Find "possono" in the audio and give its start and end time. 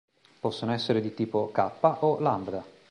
0.39-0.71